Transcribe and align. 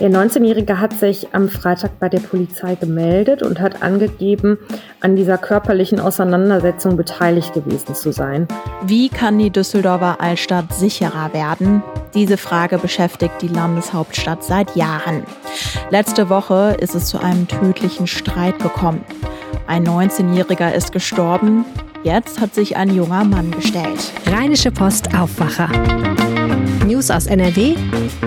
Der 0.00 0.08
19-Jährige 0.08 0.80
hat 0.80 0.94
sich 0.94 1.28
am 1.34 1.50
Freitag 1.50 1.98
bei 1.98 2.08
der 2.08 2.20
Polizei 2.20 2.74
gemeldet 2.74 3.42
und 3.42 3.60
hat 3.60 3.82
angegeben, 3.82 4.56
an 5.00 5.14
dieser 5.14 5.36
körperlichen 5.36 6.00
Auseinandersetzung 6.00 6.96
beteiligt 6.96 7.52
gewesen 7.52 7.94
zu 7.94 8.10
sein. 8.10 8.48
Wie 8.86 9.10
kann 9.10 9.38
die 9.38 9.50
Düsseldorfer 9.50 10.18
Altstadt 10.18 10.72
sicherer 10.72 11.34
werden? 11.34 11.82
Diese 12.14 12.38
Frage 12.38 12.78
beschäftigt 12.78 13.42
die 13.42 13.48
Landeshauptstadt 13.48 14.42
seit 14.42 14.74
Jahren. 14.74 15.22
Letzte 15.90 16.30
Woche 16.30 16.78
ist 16.80 16.94
es 16.94 17.04
zu 17.04 17.18
einem 17.18 17.46
tödlichen 17.46 18.06
Streit 18.06 18.58
gekommen. 18.58 19.04
Ein 19.66 19.86
19-Jähriger 19.86 20.72
ist 20.72 20.92
gestorben. 20.92 21.66
Jetzt 22.04 22.40
hat 22.40 22.54
sich 22.54 22.74
ein 22.74 22.94
junger 22.94 23.24
Mann 23.24 23.50
gestellt. 23.50 24.12
Rheinische 24.26 24.70
Post 24.70 25.14
Aufwacher. 25.14 25.68
News 26.86 27.10
aus 27.10 27.26
NRW 27.26 27.74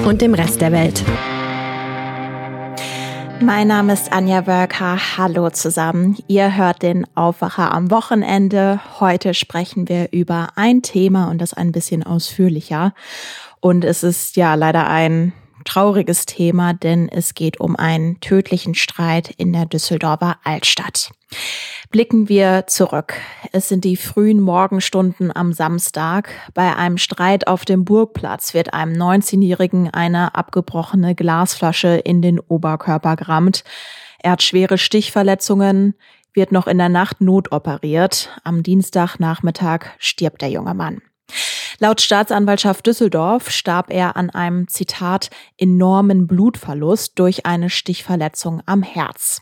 und 0.05 0.21
dem 0.21 0.35
Rest 0.35 0.61
der 0.61 0.71
Welt. 0.71 1.03
Mein 3.45 3.67
Name 3.67 3.91
ist 3.91 4.13
Anja 4.13 4.47
Wörker. 4.47 4.97
Hallo 5.17 5.49
zusammen. 5.49 6.15
Ihr 6.27 6.55
hört 6.55 6.81
den 6.81 7.05
Aufwacher 7.13 7.73
am 7.73 7.91
Wochenende. 7.91 8.79
Heute 9.01 9.33
sprechen 9.33 9.89
wir 9.89 10.13
über 10.13 10.51
ein 10.55 10.81
Thema 10.81 11.29
und 11.29 11.39
das 11.39 11.53
ein 11.53 11.73
bisschen 11.73 12.03
ausführlicher. 12.03 12.93
Und 13.59 13.83
es 13.83 14.01
ist 14.01 14.37
ja 14.37 14.55
leider 14.55 14.87
ein 14.87 15.33
trauriges 15.63 16.25
Thema, 16.25 16.73
denn 16.73 17.09
es 17.09 17.33
geht 17.33 17.59
um 17.59 17.75
einen 17.75 18.19
tödlichen 18.19 18.75
Streit 18.75 19.29
in 19.37 19.53
der 19.53 19.65
Düsseldorfer 19.65 20.37
Altstadt. 20.43 21.11
Blicken 21.89 22.29
wir 22.29 22.65
zurück. 22.67 23.15
Es 23.51 23.69
sind 23.69 23.83
die 23.83 23.97
frühen 23.97 24.39
Morgenstunden 24.39 25.35
am 25.35 25.53
Samstag. 25.53 26.29
Bei 26.53 26.75
einem 26.75 26.97
Streit 26.97 27.47
auf 27.47 27.65
dem 27.65 27.85
Burgplatz 27.85 28.53
wird 28.53 28.73
einem 28.73 28.93
19-Jährigen 28.93 29.89
eine 29.89 30.35
abgebrochene 30.35 31.15
Glasflasche 31.15 31.89
in 31.89 32.21
den 32.21 32.39
Oberkörper 32.39 33.15
gerammt. 33.15 33.63
Er 34.19 34.31
hat 34.31 34.43
schwere 34.43 34.77
Stichverletzungen, 34.77 35.95
wird 36.33 36.51
noch 36.51 36.67
in 36.67 36.77
der 36.77 36.89
Nacht 36.89 37.21
notoperiert. 37.21 38.29
Am 38.43 38.63
Dienstagnachmittag 38.63 39.85
stirbt 39.99 40.41
der 40.41 40.49
junge 40.49 40.73
Mann. 40.73 41.01
Laut 41.79 42.01
Staatsanwaltschaft 42.01 42.85
Düsseldorf 42.85 43.49
starb 43.49 43.91
er 43.91 44.15
an 44.15 44.29
einem 44.29 44.67
Zitat 44.67 45.29
enormen 45.57 46.27
Blutverlust 46.27 47.17
durch 47.19 47.45
eine 47.45 47.69
Stichverletzung 47.69 48.61
am 48.65 48.83
Herz. 48.83 49.41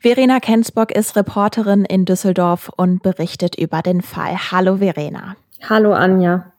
Verena 0.00 0.40
Kensbock 0.40 0.92
ist 0.92 1.16
Reporterin 1.16 1.84
in 1.84 2.04
Düsseldorf 2.04 2.70
und 2.76 3.02
berichtet 3.02 3.54
über 3.56 3.82
den 3.82 4.02
Fall. 4.02 4.36
Hallo 4.50 4.78
Verena. 4.78 5.36
Hallo 5.68 5.92
Anja. 5.92 6.52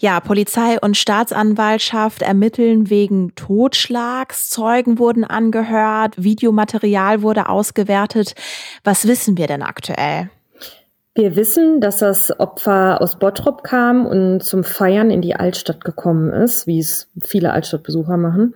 Ja, 0.00 0.20
Polizei 0.20 0.78
und 0.80 0.96
Staatsanwaltschaft 0.96 2.22
ermitteln 2.22 2.90
wegen 2.90 3.34
Totschlags. 3.36 4.50
Zeugen 4.50 4.98
wurden 4.98 5.24
angehört, 5.24 6.22
Videomaterial 6.22 7.22
wurde 7.22 7.48
ausgewertet. 7.48 8.34
Was 8.82 9.06
wissen 9.06 9.38
wir 9.38 9.46
denn 9.46 9.62
aktuell? 9.62 10.30
Wir 11.16 11.36
wissen, 11.36 11.80
dass 11.80 11.98
das 11.98 12.40
Opfer 12.40 13.00
aus 13.00 13.20
Bottrop 13.20 13.62
kam 13.62 14.04
und 14.04 14.40
zum 14.42 14.64
Feiern 14.64 15.12
in 15.12 15.22
die 15.22 15.36
Altstadt 15.36 15.84
gekommen 15.84 16.32
ist, 16.32 16.66
wie 16.66 16.80
es 16.80 17.08
viele 17.22 17.52
Altstadtbesucher 17.52 18.16
machen. 18.16 18.54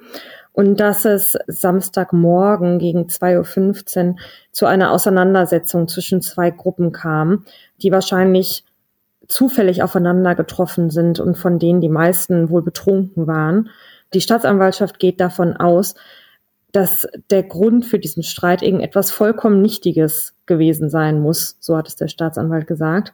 Und 0.53 0.81
dass 0.81 1.05
es 1.05 1.39
Samstagmorgen 1.47 2.81
gegen 2.81 3.07
2.15 3.07 4.09
Uhr 4.09 4.17
zu 4.51 4.67
einer 4.67 4.91
Auseinandersetzung 4.91 5.87
zwischen 5.87 6.21
zwei 6.21 6.51
Gruppen 6.51 6.91
kam, 6.91 7.45
die 7.81 7.93
wahrscheinlich 7.93 8.65
zufällig 9.29 9.85
aufeinander 9.85 10.35
getroffen 10.35 10.91
sind 10.91 11.21
und 11.21 11.37
von 11.37 11.61
denen 11.61 11.81
die 11.81 11.89
meisten 11.89 12.51
wohl 12.51 12.63
betrunken 12.63 13.29
waren. 13.29 13.71
Die 14.15 14.21
Staatsanwaltschaft 14.21 14.99
geht 14.99 15.21
davon 15.21 15.57
aus, 15.57 15.95
dass 16.73 17.07
der 17.31 17.43
Grund 17.43 17.87
für 17.87 17.99
diesen 17.99 18.23
Streit 18.23 18.63
irgendetwas 18.63 19.11
vollkommen 19.11 19.63
Nichtiges 19.63 20.35
gewesen 20.47 20.91
sein 20.91 21.21
muss, 21.21 21.57
so 21.61 21.77
hat 21.77 21.89
es 21.89 21.97
der 21.97 22.09
Staatsanwalt 22.09 22.67
gesagt. 22.67 23.13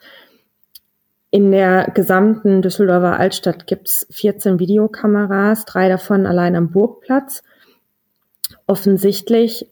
In 1.30 1.50
der 1.50 1.90
gesamten 1.94 2.62
Düsseldorfer 2.62 3.18
Altstadt 3.18 3.66
gibt 3.66 3.88
es 3.88 4.06
14 4.10 4.58
Videokameras, 4.60 5.64
drei 5.64 5.88
davon 5.88 6.26
allein 6.26 6.54
am 6.54 6.70
Burgplatz. 6.70 7.42
Offensichtlich 8.66 9.68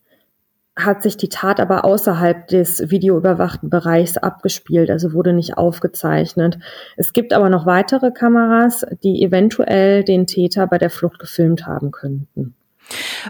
hat 0.75 1.03
sich 1.03 1.17
die 1.17 1.29
Tat 1.29 1.61
aber 1.61 1.85
außerhalb 1.85 2.49
des 2.49 2.91
videoüberwachten 2.91 3.69
Bereichs 3.69 4.17
abgespielt, 4.17 4.91
also 4.91 5.13
wurde 5.13 5.33
nicht 5.35 5.59
aufgezeichnet. 5.59 6.59
Es 6.97 7.13
gibt 7.13 7.33
aber 7.33 7.49
noch 7.49 7.67
weitere 7.67 8.11
Kameras, 8.11 8.87
die 9.03 9.23
eventuell 9.23 10.03
den 10.03 10.27
Täter 10.27 10.67
bei 10.67 10.79
der 10.79 10.91
Flucht 10.91 11.19
gefilmt 11.19 11.67
haben 11.67 11.91
könnten. 11.91 12.55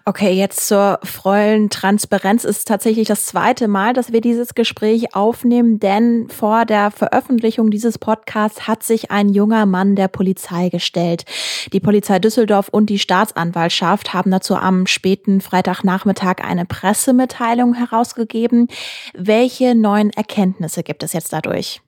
Okay, 0.05 0.33
jetzt 0.33 0.67
zur 0.67 0.99
vollen 1.03 1.71
Transparenz 1.71 2.45
ist 2.45 2.67
tatsächlich 2.67 3.09
das 3.09 3.27
zweite 3.27 3.69
Mal, 3.69 3.93
dass 3.93 4.13
wir 4.13 4.21
dieses 4.21 4.55
Gespräch 4.55 5.15
aufnehmen, 5.15 5.79
denn 5.79 6.29
vor 6.29 6.65
der 6.65 6.91
Veröffentlichung 6.91 7.71
dieses 7.71 7.99
Podcasts 7.99 8.67
hat 8.67 8.83
sich 8.83 9.11
ein 9.11 9.29
junger 9.29 9.67
Mann 9.67 9.95
der 9.95 10.09
Polizei 10.09 10.69
gestellt. 10.71 11.25
Die 11.73 11.81
Polizei 11.81 12.19
Düsseldorf 12.19 12.69
und 12.69 12.91
die 12.91 12.99
Staatsanwaltschaft 12.99 14.15
haben 14.15 14.31
dazu 14.31 14.57
am 14.57 14.87
späten 14.87 15.41
Freitagnachmittag 15.41 16.37
eine 16.43 16.65
Pressemitteilung 16.65 17.75
herausgegeben. 17.75 18.69
Welche 19.15 19.75
neuen 19.75 20.11
Erkenntnisse 20.11 20.83
gibt 20.83 21.03
es 21.03 21.13
jetzt 21.13 21.33
dadurch? 21.33 21.83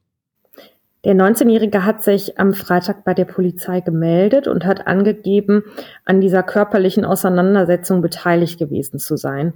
Der 1.05 1.15
19-Jährige 1.15 1.85
hat 1.85 2.03
sich 2.03 2.39
am 2.39 2.55
Freitag 2.55 3.05
bei 3.05 3.13
der 3.13 3.27
Polizei 3.27 3.81
gemeldet 3.81 4.49
und 4.49 4.65
hat 4.65 4.87
angegeben, 4.87 5.63
an 6.07 6.21
dieser 6.21 6.43
körperlichen 6.43 7.05
Auseinandersetzung 7.05 8.01
beteiligt 8.01 8.59
gewesen 8.59 8.99
zu 8.99 9.17
sein. 9.17 9.55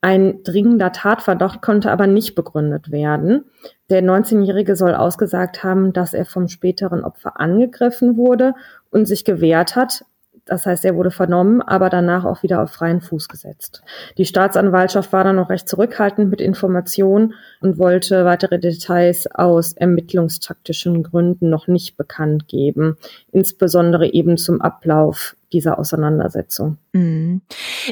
Ein 0.00 0.42
dringender 0.42 0.92
Tatverdacht 0.92 1.60
konnte 1.62 1.90
aber 1.90 2.06
nicht 2.06 2.34
begründet 2.34 2.90
werden. 2.90 3.44
Der 3.90 4.02
19-Jährige 4.02 4.76
soll 4.76 4.94
ausgesagt 4.94 5.64
haben, 5.64 5.92
dass 5.92 6.14
er 6.14 6.24
vom 6.24 6.48
späteren 6.48 7.04
Opfer 7.04 7.40
angegriffen 7.40 8.16
wurde 8.16 8.54
und 8.90 9.06
sich 9.06 9.24
gewehrt 9.24 9.76
hat, 9.76 10.04
das 10.46 10.64
heißt, 10.64 10.84
er 10.84 10.94
wurde 10.94 11.10
vernommen, 11.10 11.60
aber 11.60 11.90
danach 11.90 12.24
auch 12.24 12.42
wieder 12.44 12.62
auf 12.62 12.70
freien 12.70 13.00
Fuß 13.00 13.28
gesetzt. 13.28 13.82
Die 14.16 14.24
Staatsanwaltschaft 14.24 15.12
war 15.12 15.24
dann 15.24 15.36
noch 15.36 15.50
recht 15.50 15.68
zurückhaltend 15.68 16.30
mit 16.30 16.40
Informationen 16.40 17.34
und 17.60 17.78
wollte 17.78 18.24
weitere 18.24 18.60
Details 18.60 19.26
aus 19.34 19.72
ermittlungstaktischen 19.72 21.02
Gründen 21.02 21.50
noch 21.50 21.66
nicht 21.66 21.96
bekannt 21.96 22.46
geben, 22.46 22.96
insbesondere 23.32 24.12
eben 24.12 24.36
zum 24.36 24.60
Ablauf 24.62 25.36
dieser 25.52 25.78
Auseinandersetzung. 25.78 26.78
Mhm. 26.92 27.42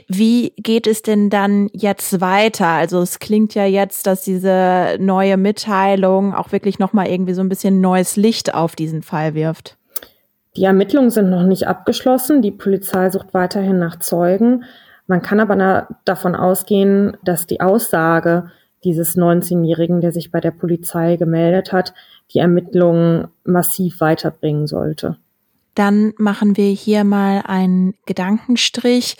Wie 0.06 0.50
geht 0.56 0.87
es 0.87 1.03
denn 1.03 1.31
dann 1.31 1.70
jetzt 1.72 2.20
weiter? 2.20 2.69
Also 2.69 3.00
es 3.00 3.19
klingt 3.19 3.54
ja 3.54 3.64
jetzt, 3.64 4.06
dass 4.06 4.22
diese 4.22 4.97
neue 5.00 5.37
Mitteilung 5.37 6.34
auch 6.34 6.53
wirklich 6.53 6.78
nochmal 6.78 7.09
irgendwie 7.09 7.34
so 7.34 7.41
ein 7.41 7.48
bisschen 7.48 7.81
neues 7.81 8.16
Licht 8.16 8.54
auf 8.54 8.76
diesen 8.76 9.03
Fall 9.03 9.34
wirft. 9.34 9.76
Die 10.56 10.65
Ermittlungen 10.65 11.10
sind 11.10 11.31
noch 11.31 11.42
nicht 11.42 11.66
abgeschlossen. 11.66 12.42
Die 12.42 12.53
Polizei 12.53 13.10
sucht 13.10 13.34
weiterhin 13.34 13.78
nach 13.78 13.98
Zeugen. 13.98 14.65
Man 15.06 15.20
kann 15.20 15.41
aber 15.41 15.88
davon 16.04 16.34
ausgehen, 16.34 17.16
dass 17.25 17.47
die 17.47 17.60
Aussage 17.60 18.50
dieses 18.84 19.16
19-Jährigen, 19.16 20.00
der 20.00 20.12
sich 20.12 20.31
bei 20.31 20.41
der 20.41 20.50
Polizei 20.50 21.16
gemeldet 21.16 21.72
hat, 21.72 21.94
die 22.32 22.38
Ermittlungen 22.38 23.28
massiv 23.44 24.00
weiterbringen 24.00 24.66
sollte. 24.66 25.16
Dann 25.75 26.12
machen 26.19 26.56
wir 26.56 26.70
hier 26.70 27.03
mal 27.04 27.43
einen 27.47 27.94
Gedankenstrich. 28.06 29.16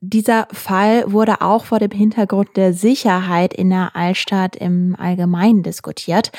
Dieser 0.00 0.46
Fall 0.52 1.10
wurde 1.10 1.40
auch 1.40 1.64
vor 1.64 1.78
dem 1.78 1.90
Hintergrund 1.90 2.50
der 2.56 2.74
Sicherheit 2.74 3.54
in 3.54 3.70
der 3.70 3.96
Altstadt 3.96 4.54
im 4.56 4.94
Allgemeinen 4.98 5.62
diskutiert. 5.62 6.32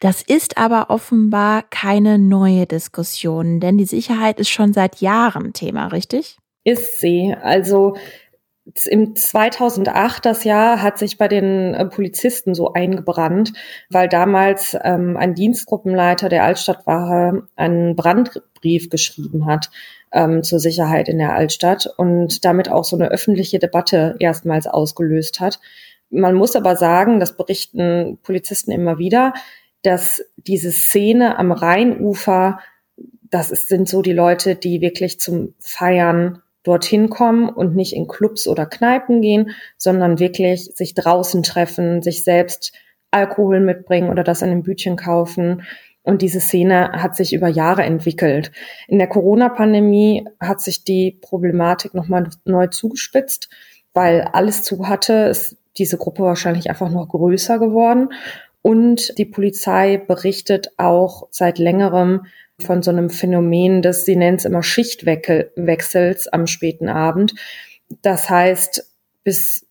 Das 0.00 0.22
ist 0.22 0.56
aber 0.56 0.88
offenbar 0.88 1.62
keine 1.68 2.18
neue 2.18 2.66
Diskussion, 2.66 3.60
denn 3.60 3.76
die 3.76 3.84
Sicherheit 3.84 4.40
ist 4.40 4.48
schon 4.48 4.72
seit 4.72 5.02
Jahren 5.02 5.52
Thema, 5.52 5.88
richtig? 5.88 6.38
Ist 6.64 7.00
sie. 7.00 7.34
Also 7.40 7.96
im 8.86 9.14
2008, 9.16 10.24
das 10.24 10.44
Jahr, 10.44 10.82
hat 10.82 10.98
sich 10.98 11.18
bei 11.18 11.28
den 11.28 11.74
äh, 11.74 11.86
Polizisten 11.86 12.54
so 12.54 12.72
eingebrannt, 12.72 13.52
weil 13.90 14.08
damals 14.08 14.76
ähm, 14.82 15.16
ein 15.16 15.34
Dienstgruppenleiter 15.34 16.28
der 16.28 16.44
Altstadtwache 16.44 17.46
einen 17.56 17.96
Brandbrief 17.96 18.88
geschrieben 18.90 19.46
hat 19.46 19.70
ähm, 20.12 20.42
zur 20.42 20.60
Sicherheit 20.60 21.08
in 21.08 21.18
der 21.18 21.34
Altstadt 21.34 21.88
und 21.96 22.44
damit 22.44 22.70
auch 22.70 22.84
so 22.84 22.96
eine 22.96 23.10
öffentliche 23.10 23.58
Debatte 23.58 24.16
erstmals 24.18 24.66
ausgelöst 24.66 25.40
hat. 25.40 25.60
Man 26.10 26.34
muss 26.34 26.56
aber 26.56 26.76
sagen, 26.76 27.20
das 27.20 27.36
berichten 27.36 28.18
Polizisten 28.22 28.72
immer 28.72 28.98
wieder, 28.98 29.32
dass 29.82 30.22
diese 30.36 30.72
Szene 30.72 31.38
am 31.38 31.52
Rheinufer, 31.52 32.60
das 33.30 33.50
ist, 33.50 33.68
sind 33.68 33.88
so 33.88 34.02
die 34.02 34.12
Leute, 34.12 34.56
die 34.56 34.80
wirklich 34.80 35.20
zum 35.20 35.54
Feiern 35.58 36.42
dorthin 36.62 37.08
kommen 37.08 37.48
und 37.48 37.74
nicht 37.74 37.94
in 37.94 38.06
Clubs 38.06 38.46
oder 38.46 38.66
Kneipen 38.66 39.22
gehen, 39.22 39.50
sondern 39.76 40.18
wirklich 40.18 40.70
sich 40.74 40.94
draußen 40.94 41.42
treffen, 41.42 42.02
sich 42.02 42.24
selbst 42.24 42.72
Alkohol 43.10 43.60
mitbringen 43.60 44.10
oder 44.10 44.22
das 44.24 44.42
an 44.42 44.50
einem 44.50 44.62
Bütchen 44.62 44.96
kaufen. 44.96 45.62
Und 46.02 46.22
diese 46.22 46.40
Szene 46.40 46.92
hat 46.92 47.16
sich 47.16 47.32
über 47.32 47.48
Jahre 47.48 47.82
entwickelt. 47.82 48.52
In 48.88 48.98
der 48.98 49.08
Corona-Pandemie 49.08 50.26
hat 50.38 50.60
sich 50.60 50.84
die 50.84 51.18
Problematik 51.20 51.94
nochmal 51.94 52.28
neu 52.44 52.66
zugespitzt, 52.68 53.48
weil 53.92 54.22
alles 54.32 54.62
zu 54.62 54.88
hatte, 54.88 55.14
ist 55.28 55.56
diese 55.76 55.98
Gruppe 55.98 56.22
wahrscheinlich 56.22 56.68
einfach 56.68 56.90
noch 56.90 57.08
größer 57.08 57.58
geworden. 57.58 58.10
Und 58.62 59.16
die 59.18 59.24
Polizei 59.24 59.96
berichtet 59.96 60.72
auch 60.76 61.28
seit 61.30 61.58
längerem 61.58 62.26
von 62.58 62.82
so 62.82 62.90
einem 62.90 63.10
Phänomen 63.10 63.82
des, 63.82 64.04
sie 64.04 64.16
nennt 64.16 64.40
es 64.40 64.44
immer 64.44 64.62
Schichtwechsels 64.62 66.28
am 66.28 66.46
späten 66.46 66.88
Abend. 66.88 67.34
Das 68.02 68.28
heißt, 68.28 68.86
bis 69.24 69.66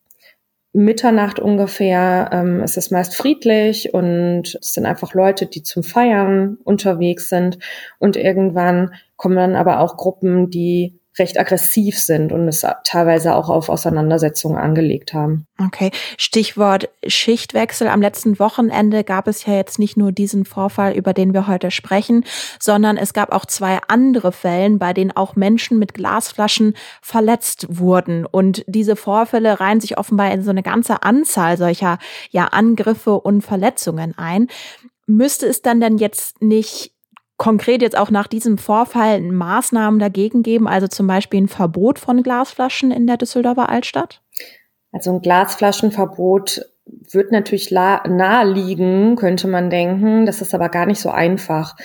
Mitternacht 0.71 1.39
ungefähr 1.39 2.29
ähm, 2.31 2.61
ist 2.61 2.77
es 2.77 2.91
meist 2.91 3.15
friedlich 3.15 3.93
und 3.93 4.57
es 4.61 4.73
sind 4.73 4.85
einfach 4.85 5.13
Leute, 5.13 5.47
die 5.47 5.63
zum 5.63 5.83
Feiern 5.83 6.57
unterwegs 6.63 7.29
sind. 7.29 7.57
Und 7.97 8.15
irgendwann 8.15 8.93
kommen 9.15 9.35
dann 9.35 9.55
aber 9.55 9.79
auch 9.79 9.97
Gruppen, 9.97 10.49
die 10.51 10.98
recht 11.19 11.39
aggressiv 11.39 11.99
sind 11.99 12.31
und 12.31 12.47
es 12.47 12.65
teilweise 12.83 13.35
auch 13.35 13.49
auf 13.49 13.69
Auseinandersetzungen 13.69 14.57
angelegt 14.57 15.13
haben. 15.13 15.45
Okay, 15.59 15.91
Stichwort 16.17 16.89
Schichtwechsel. 17.05 17.87
Am 17.87 18.01
letzten 18.01 18.39
Wochenende 18.39 19.03
gab 19.03 19.27
es 19.27 19.45
ja 19.45 19.53
jetzt 19.53 19.77
nicht 19.79 19.97
nur 19.97 20.11
diesen 20.11 20.45
Vorfall, 20.45 20.93
über 20.93 21.13
den 21.13 21.33
wir 21.33 21.47
heute 21.47 21.71
sprechen, 21.71 22.25
sondern 22.59 22.97
es 22.97 23.13
gab 23.13 23.31
auch 23.33 23.45
zwei 23.45 23.79
andere 23.87 24.31
Fällen, 24.31 24.79
bei 24.79 24.93
denen 24.93 25.11
auch 25.11 25.35
Menschen 25.35 25.77
mit 25.79 25.93
Glasflaschen 25.93 26.75
verletzt 27.01 27.67
wurden. 27.69 28.25
Und 28.25 28.63
diese 28.67 28.95
Vorfälle 28.95 29.59
reihen 29.59 29.81
sich 29.81 29.97
offenbar 29.97 30.31
in 30.31 30.43
so 30.43 30.51
eine 30.51 30.63
ganze 30.63 31.03
Anzahl 31.03 31.57
solcher 31.57 31.99
ja, 32.31 32.45
Angriffe 32.45 33.19
und 33.19 33.41
Verletzungen 33.41 34.17
ein. 34.17 34.47
Müsste 35.05 35.47
es 35.47 35.61
dann 35.61 35.81
denn 35.81 35.97
jetzt 35.97 36.41
nicht 36.41 36.93
konkret 37.39 37.81
jetzt 37.81 37.97
auch 37.97 38.11
nach 38.11 38.27
diesem 38.27 38.59
Vorfall 38.59 39.19
Maßnahmen 39.21 39.99
dagegen 39.99 40.43
geben, 40.43 40.67
also 40.67 40.87
zum 40.87 41.07
Beispiel 41.07 41.41
ein 41.41 41.47
Verbot 41.47 41.97
von 41.97 42.21
Glasflaschen 42.21 42.91
in 42.91 43.07
der 43.07 43.17
Düsseldorfer 43.17 43.69
Altstadt? 43.69 44.21
Also 44.91 45.11
ein 45.11 45.21
Glasflaschenverbot 45.21 46.61
wird 47.11 47.31
natürlich 47.31 47.71
naheliegen, 47.71 49.15
könnte 49.15 49.47
man 49.47 49.69
denken. 49.69 50.25
Das 50.25 50.41
ist 50.41 50.53
aber 50.53 50.69
gar 50.69 50.85
nicht 50.85 50.99
so 50.99 51.09
einfach. 51.09 51.75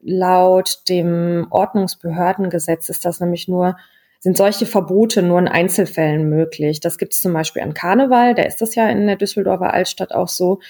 Laut 0.00 0.88
dem 0.88 1.46
Ordnungsbehördengesetz 1.50 2.88
ist 2.88 3.04
das 3.04 3.20
nämlich 3.20 3.46
nur, 3.46 3.76
sind 4.20 4.36
solche 4.36 4.66
Verbote 4.66 5.22
nur 5.22 5.38
in 5.38 5.48
Einzelfällen 5.48 6.28
möglich. 6.28 6.80
Das 6.80 6.98
gibt 6.98 7.12
es 7.12 7.20
zum 7.20 7.32
Beispiel 7.32 7.62
an 7.62 7.74
Karneval, 7.74 8.34
da 8.34 8.42
ist 8.42 8.62
das 8.62 8.74
ja 8.74 8.88
in 8.88 9.06
der 9.06 9.16
Düsseldorfer 9.16 9.74
Altstadt 9.74 10.14
auch 10.14 10.28
so. 10.28 10.60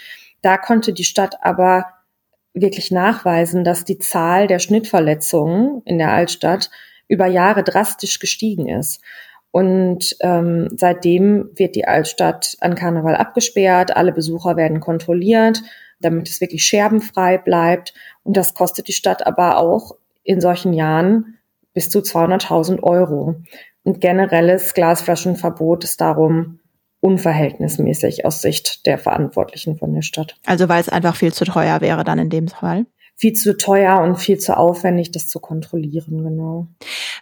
Da 0.42 0.56
konnte 0.58 0.92
die 0.92 1.04
Stadt 1.04 1.36
aber 1.42 1.86
wirklich 2.54 2.90
nachweisen, 2.90 3.64
dass 3.64 3.84
die 3.84 3.98
Zahl 3.98 4.46
der 4.46 4.60
Schnittverletzungen 4.60 5.82
in 5.84 5.98
der 5.98 6.12
Altstadt 6.12 6.70
über 7.08 7.26
Jahre 7.26 7.64
drastisch 7.64 8.20
gestiegen 8.20 8.68
ist. 8.68 9.00
Und 9.50 10.16
ähm, 10.20 10.68
seitdem 10.76 11.50
wird 11.54 11.76
die 11.76 11.86
Altstadt 11.86 12.56
an 12.60 12.74
Karneval 12.74 13.14
abgesperrt, 13.14 13.96
alle 13.96 14.12
Besucher 14.12 14.56
werden 14.56 14.80
kontrolliert, 14.80 15.62
damit 16.00 16.28
es 16.28 16.40
wirklich 16.40 16.64
scherbenfrei 16.64 17.38
bleibt. 17.38 17.94
Und 18.22 18.36
das 18.36 18.54
kostet 18.54 18.88
die 18.88 18.92
Stadt 18.92 19.26
aber 19.26 19.58
auch 19.58 19.96
in 20.22 20.40
solchen 20.40 20.72
Jahren 20.72 21.38
bis 21.72 21.90
zu 21.90 22.00
200.000 22.00 22.82
Euro. 22.82 23.36
Und 23.82 24.00
generelles 24.00 24.74
Glasflaschenverbot 24.74 25.84
ist 25.84 26.00
darum 26.00 26.60
unverhältnismäßig 27.04 28.24
aus 28.24 28.40
Sicht 28.40 28.86
der 28.86 28.96
Verantwortlichen 28.96 29.76
von 29.76 29.92
der 29.92 30.00
Stadt. 30.00 30.36
Also 30.46 30.70
weil 30.70 30.80
es 30.80 30.88
einfach 30.88 31.16
viel 31.16 31.34
zu 31.34 31.44
teuer 31.44 31.82
wäre 31.82 32.02
dann 32.02 32.18
in 32.18 32.30
dem 32.30 32.48
Fall? 32.48 32.86
Viel 33.16 33.34
zu 33.34 33.56
teuer 33.56 34.00
und 34.00 34.16
viel 34.16 34.38
zu 34.38 34.56
aufwendig, 34.56 35.12
das 35.12 35.28
zu 35.28 35.38
kontrollieren, 35.38 36.24
genau. 36.24 36.66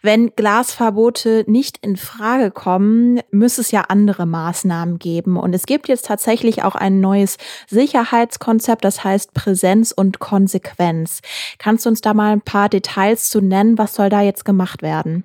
Wenn 0.01 0.31
Glasverbote 0.37 1.45
nicht 1.49 1.79
in 1.83 1.97
Frage 1.97 2.51
kommen, 2.51 3.21
müsste 3.31 3.61
es 3.61 3.73
ja 3.73 3.83
andere 3.89 4.25
Maßnahmen 4.25 4.99
geben. 4.99 5.37
Und 5.37 5.53
es 5.53 5.67
gibt 5.67 5.89
jetzt 5.89 6.07
tatsächlich 6.07 6.63
auch 6.63 6.77
ein 6.77 7.01
neues 7.01 7.37
Sicherheitskonzept, 7.69 8.85
das 8.85 9.05
heißt 9.05 9.35
Präsenz 9.35 9.93
und 9.93 10.19
Konsequenz. 10.21 11.21
Kannst 11.59 11.85
du 11.85 11.91
uns 11.91 12.01
da 12.01 12.15
mal 12.15 12.33
ein 12.33 12.41
paar 12.41 12.69
Details 12.69 13.29
zu 13.29 13.41
nennen? 13.41 13.77
Was 13.77 13.95
soll 13.95 14.09
da 14.09 14.23
jetzt 14.23 14.45
gemacht 14.45 14.81
werden? 14.81 15.25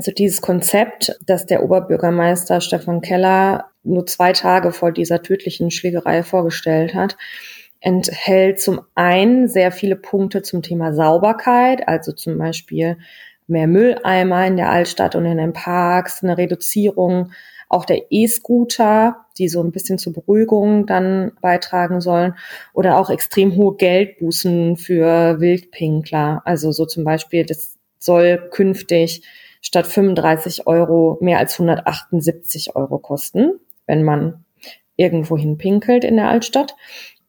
Also 0.00 0.12
dieses 0.12 0.40
Konzept, 0.40 1.14
das 1.26 1.44
der 1.44 1.62
Oberbürgermeister 1.62 2.62
Stefan 2.62 3.02
Keller 3.02 3.66
nur 3.82 4.06
zwei 4.06 4.32
Tage 4.32 4.72
vor 4.72 4.92
dieser 4.92 5.20
tödlichen 5.20 5.70
Schlägerei 5.70 6.22
vorgestellt 6.22 6.94
hat, 6.94 7.18
enthält 7.80 8.62
zum 8.62 8.80
einen 8.94 9.46
sehr 9.46 9.70
viele 9.70 9.96
Punkte 9.96 10.40
zum 10.40 10.62
Thema 10.62 10.94
Sauberkeit, 10.94 11.86
also 11.86 12.12
zum 12.12 12.38
Beispiel 12.38 12.96
mehr 13.46 13.66
Mülleimer 13.66 14.46
in 14.46 14.56
der 14.56 14.70
Altstadt 14.70 15.16
und 15.16 15.26
in 15.26 15.36
den 15.36 15.52
Parks, 15.52 16.22
eine 16.22 16.38
Reduzierung 16.38 17.32
auch 17.68 17.84
der 17.84 18.10
E-Scooter, 18.10 19.26
die 19.36 19.50
so 19.50 19.62
ein 19.62 19.70
bisschen 19.70 19.98
zur 19.98 20.14
Beruhigung 20.14 20.86
dann 20.86 21.32
beitragen 21.42 22.00
sollen, 22.00 22.36
oder 22.72 22.98
auch 22.98 23.10
extrem 23.10 23.54
hohe 23.54 23.76
Geldbußen 23.76 24.78
für 24.78 25.40
Wildpinkler. 25.40 26.40
Also 26.46 26.72
so 26.72 26.86
zum 26.86 27.04
Beispiel, 27.04 27.44
das 27.44 27.76
soll 27.98 28.48
künftig 28.50 29.22
statt 29.60 29.86
35 29.86 30.66
Euro 30.66 31.18
mehr 31.20 31.38
als 31.38 31.54
178 31.54 32.76
Euro 32.76 32.98
kosten, 32.98 33.52
wenn 33.86 34.02
man 34.02 34.44
irgendwohin 34.96 35.58
pinkelt 35.58 36.04
in 36.04 36.16
der 36.16 36.28
Altstadt. 36.28 36.74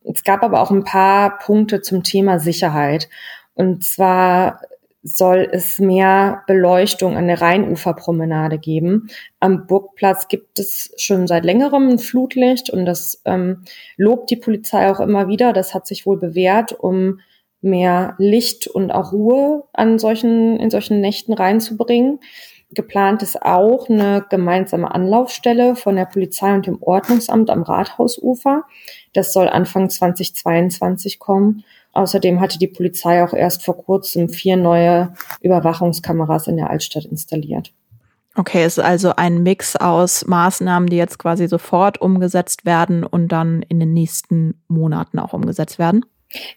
Es 0.04 0.24
gab 0.24 0.44
aber 0.44 0.62
auch 0.62 0.72
ein 0.72 0.83
paar 0.83 1.38
Punkte 1.39 1.81
zum 1.81 2.04
Thema 2.04 2.39
Sicherheit. 2.39 3.10
Und 3.54 3.83
zwar 3.83 4.62
soll 5.04 5.50
es 5.51 5.80
mehr 5.80 6.44
Beleuchtung 6.48 7.18
an 7.18 7.28
der 7.28 7.42
Rheinuferpromenade 7.42 8.60
geben. 8.60 9.10
Am 9.39 9.66
Burgplatz 9.66 10.28
gibt 10.28 10.60
es 10.60 10.94
schon 10.98 11.28
seit 11.28 11.44
längerem 11.44 11.89
ein 11.89 12.00
Flutlicht 12.00 12.69
und 12.69 12.86
das 12.86 13.22
ähm, 13.25 13.63
lobt 13.98 14.30
die 14.30 14.36
Polizei 14.36 14.92
auch 14.92 15.00
immer 15.00 15.28
wieder. 15.28 15.54
Das 15.54 15.74
hat 15.74 15.88
sich 15.88 16.06
wohl 16.06 16.18
bewährt, 16.18 16.72
um 16.74 17.19
mehr 17.61 18.15
Licht 18.17 18.67
und 18.67 18.91
auch 18.91 19.11
Ruhe 19.11 19.63
an 19.73 19.99
solchen, 19.99 20.57
in 20.57 20.69
solchen 20.69 20.99
Nächten 21.01 21.33
reinzubringen. 21.33 22.19
Geplant 22.73 23.21
ist 23.21 23.41
auch 23.41 23.89
eine 23.89 24.25
gemeinsame 24.29 24.93
Anlaufstelle 24.93 25.75
von 25.75 25.95
der 25.97 26.05
Polizei 26.05 26.53
und 26.53 26.67
dem 26.67 26.81
Ordnungsamt 26.81 27.49
am 27.49 27.63
Rathausufer. 27.63 28.63
Das 29.13 29.33
soll 29.33 29.49
Anfang 29.49 29.89
2022 29.89 31.19
kommen. 31.19 31.65
Außerdem 31.93 32.39
hatte 32.39 32.57
die 32.57 32.67
Polizei 32.67 33.23
auch 33.23 33.33
erst 33.33 33.63
vor 33.63 33.77
kurzem 33.77 34.29
vier 34.29 34.55
neue 34.55 35.13
Überwachungskameras 35.41 36.47
in 36.47 36.55
der 36.55 36.69
Altstadt 36.69 37.05
installiert. 37.05 37.73
Okay, 38.35 38.63
es 38.63 38.77
ist 38.77 38.83
also 38.83 39.13
ein 39.17 39.43
Mix 39.43 39.75
aus 39.75 40.25
Maßnahmen, 40.25 40.87
die 40.87 40.95
jetzt 40.95 41.19
quasi 41.19 41.49
sofort 41.49 41.99
umgesetzt 41.99 42.65
werden 42.65 43.03
und 43.03 43.27
dann 43.27 43.61
in 43.63 43.81
den 43.81 43.91
nächsten 43.91 44.61
Monaten 44.69 45.19
auch 45.19 45.33
umgesetzt 45.33 45.80
werden. 45.80 46.06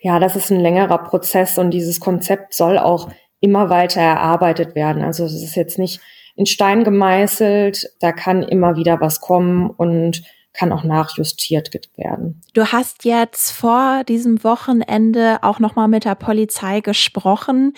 Ja, 0.01 0.19
das 0.19 0.37
ist 0.37 0.51
ein 0.51 0.61
längerer 0.61 0.99
Prozess 0.99 1.59
und 1.59 1.71
dieses 1.71 2.01
Konzept 2.01 2.55
soll 2.55 2.79
auch 2.79 3.11
immer 3.41 3.69
weiter 3.71 4.01
erarbeitet 4.01 4.75
werden. 4.75 5.03
Also 5.03 5.25
es 5.25 5.35
ist 5.35 5.55
jetzt 5.55 5.79
nicht 5.79 6.01
in 6.37 6.47
Stein 6.47 6.85
gemeißelt, 6.85 7.91
da 8.01 8.13
kann 8.13 8.43
immer 8.43 8.77
wieder 8.77 9.01
was 9.01 9.21
kommen 9.21 9.71
und 9.71 10.23
kann 10.53 10.73
auch 10.73 10.85
nachjustiert 10.85 11.71
werden. 11.97 12.41
Du 12.55 12.67
hast 12.67 13.05
jetzt 13.05 13.51
vor 13.51 14.03
diesem 14.05 14.43
Wochenende 14.45 15.39
auch 15.43 15.59
noch 15.59 15.75
mal 15.75 15.89
mit 15.89 16.05
der 16.05 16.15
Polizei 16.15 16.81
gesprochen. 16.81 17.75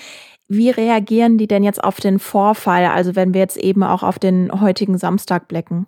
Wie 0.46 0.70
reagieren 0.70 1.38
die 1.38 1.48
denn 1.48 1.64
jetzt 1.64 1.82
auf 1.82 2.00
den 2.00 2.18
Vorfall? 2.18 2.86
Also 2.86 3.16
wenn 3.16 3.34
wir 3.34 3.40
jetzt 3.40 3.56
eben 3.56 3.82
auch 3.82 4.02
auf 4.02 4.18
den 4.18 4.60
heutigen 4.60 4.98
Samstag 4.98 5.48
blicken? 5.48 5.86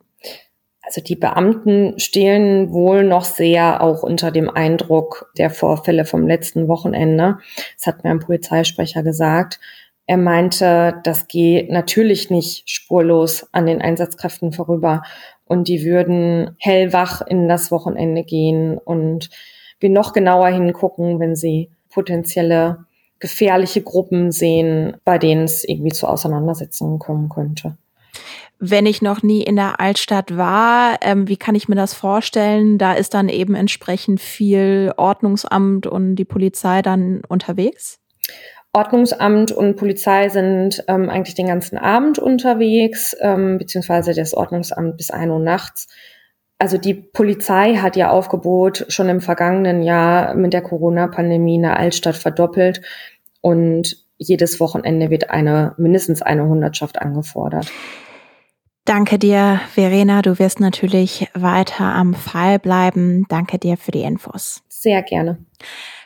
Also 0.88 1.02
die 1.02 1.16
Beamten 1.16 1.98
stehen 1.98 2.72
wohl 2.72 3.04
noch 3.04 3.26
sehr 3.26 3.82
auch 3.82 4.02
unter 4.02 4.30
dem 4.30 4.48
Eindruck 4.48 5.30
der 5.36 5.50
Vorfälle 5.50 6.06
vom 6.06 6.26
letzten 6.26 6.66
Wochenende. 6.66 7.36
Das 7.76 7.86
hat 7.86 8.04
mir 8.04 8.10
ein 8.10 8.20
Polizeisprecher 8.20 9.02
gesagt. 9.02 9.60
Er 10.06 10.16
meinte, 10.16 10.94
das 11.04 11.28
geht 11.28 11.70
natürlich 11.70 12.30
nicht 12.30 12.70
spurlos 12.70 13.46
an 13.52 13.66
den 13.66 13.82
Einsatzkräften 13.82 14.52
vorüber 14.52 15.02
und 15.44 15.68
die 15.68 15.84
würden 15.84 16.56
hellwach 16.58 17.20
in 17.20 17.48
das 17.48 17.70
Wochenende 17.70 18.24
gehen 18.24 18.78
und 18.78 19.28
wir 19.80 19.90
noch 19.90 20.14
genauer 20.14 20.48
hingucken, 20.48 21.20
wenn 21.20 21.36
sie 21.36 21.70
potenzielle 21.90 22.86
gefährliche 23.18 23.82
Gruppen 23.82 24.32
sehen, 24.32 24.96
bei 25.04 25.18
denen 25.18 25.44
es 25.44 25.64
irgendwie 25.64 25.92
zu 25.92 26.06
Auseinandersetzungen 26.06 26.98
kommen 26.98 27.28
könnte 27.28 27.76
wenn 28.58 28.86
ich 28.86 29.02
noch 29.02 29.22
nie 29.22 29.42
in 29.42 29.56
der 29.56 29.80
Altstadt 29.80 30.36
war, 30.36 30.96
ähm, 31.02 31.28
wie 31.28 31.36
kann 31.36 31.54
ich 31.54 31.68
mir 31.68 31.76
das 31.76 31.94
vorstellen? 31.94 32.78
Da 32.78 32.94
ist 32.94 33.14
dann 33.14 33.28
eben 33.28 33.54
entsprechend 33.54 34.20
viel 34.20 34.92
Ordnungsamt 34.96 35.86
und 35.86 36.16
die 36.16 36.24
Polizei 36.24 36.82
dann 36.82 37.22
unterwegs? 37.28 38.00
Ordnungsamt 38.72 39.52
und 39.52 39.76
Polizei 39.76 40.28
sind 40.28 40.84
ähm, 40.88 41.08
eigentlich 41.08 41.34
den 41.34 41.46
ganzen 41.46 41.78
Abend 41.78 42.18
unterwegs, 42.18 43.16
ähm, 43.20 43.58
beziehungsweise 43.58 44.12
das 44.12 44.34
Ordnungsamt 44.34 44.96
bis 44.96 45.10
ein 45.10 45.30
Uhr 45.30 45.38
nachts. 45.38 45.88
Also 46.58 46.76
die 46.76 46.94
Polizei 46.94 47.76
hat 47.76 47.96
ihr 47.96 48.10
Aufgebot 48.10 48.84
schon 48.88 49.08
im 49.08 49.20
vergangenen 49.20 49.82
Jahr 49.82 50.34
mit 50.34 50.52
der 50.52 50.62
Corona-Pandemie 50.62 51.54
in 51.54 51.62
der 51.62 51.78
Altstadt 51.78 52.16
verdoppelt 52.16 52.82
und 53.40 54.04
jedes 54.16 54.58
Wochenende 54.58 55.10
wird 55.10 55.30
eine 55.30 55.74
mindestens 55.76 56.22
eine 56.22 56.46
Hundertschaft 56.46 57.00
angefordert. 57.00 57.70
Danke 58.88 59.18
dir, 59.18 59.60
Verena. 59.74 60.22
Du 60.22 60.38
wirst 60.38 60.60
natürlich 60.60 61.28
weiter 61.34 61.84
am 61.84 62.14
Fall 62.14 62.58
bleiben. 62.58 63.26
Danke 63.28 63.58
dir 63.58 63.76
für 63.76 63.90
die 63.90 64.00
Infos. 64.00 64.62
Sehr 64.70 65.02
gerne. 65.02 65.36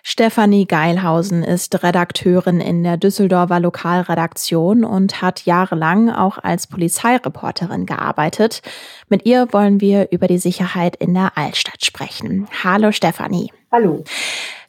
Stefanie 0.02 0.66
Geilhausen 0.66 1.44
ist 1.44 1.84
Redakteurin 1.84 2.60
in 2.60 2.82
der 2.82 2.96
Düsseldorfer 2.96 3.60
Lokalredaktion 3.60 4.82
und 4.82 5.22
hat 5.22 5.46
jahrelang 5.46 6.10
auch 6.10 6.38
als 6.38 6.66
Polizeireporterin 6.66 7.86
gearbeitet. 7.86 8.62
Mit 9.08 9.26
ihr 9.26 9.52
wollen 9.52 9.80
wir 9.80 10.10
über 10.10 10.26
die 10.26 10.38
Sicherheit 10.38 10.96
in 10.96 11.14
der 11.14 11.38
Altstadt 11.38 11.84
sprechen. 11.84 12.48
Hallo 12.64 12.90
Stefanie. 12.90 13.52
Hallo. 13.72 14.04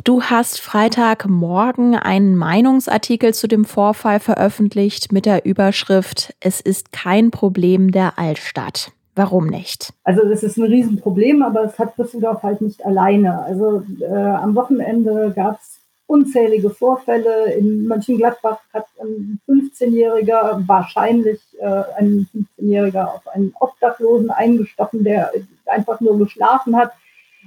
Du 0.06 0.24
hast 0.24 0.62
Freitagmorgen 0.62 1.96
einen 1.96 2.38
Meinungsartikel 2.38 3.34
zu 3.34 3.50
dem 3.50 3.66
Vorfall 3.66 4.22
veröffentlicht 4.22 5.12
mit 5.12 5.26
der 5.26 5.46
Überschrift 5.46 6.34
Es 6.40 6.62
ist 6.62 6.94
kein 6.94 7.30
Problem 7.30 7.92
der 7.92 8.18
Altstadt. 8.18 8.94
Warum 9.14 9.48
nicht? 9.48 9.92
Also 10.06 10.26
das 10.26 10.42
ist 10.42 10.56
ein 10.56 10.64
Riesenproblem, 10.64 11.44
aber 11.44 11.66
es 11.66 11.78
hat 11.78 11.98
Düsseldorf 11.98 12.44
halt 12.44 12.62
nicht 12.62 12.86
alleine. 12.86 13.44
Also 13.44 13.84
äh, 14.00 14.06
am 14.06 14.56
Wochenende 14.56 15.34
gab 15.36 15.60
es 15.60 15.82
unzählige 16.08 16.70
Vorfälle. 16.70 17.52
In 17.56 17.86
Mönchengladbach 17.86 18.60
hat 18.74 18.86
ein 19.02 19.42
15-Jähriger, 19.50 20.66
wahrscheinlich 20.66 21.42
äh, 21.60 21.84
ein 21.98 22.26
15-Jähriger, 22.34 23.16
auf 23.16 23.28
einen 23.28 23.54
Obdachlosen 23.60 24.32
eingestochen, 24.32 25.04
der 25.04 25.34
einfach 25.66 26.00
nur 26.00 26.18
geschlafen 26.18 26.78
hat. 26.78 26.94